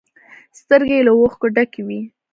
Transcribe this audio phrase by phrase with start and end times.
[0.59, 1.99] سترگې يې له اوښکو ډکې وې.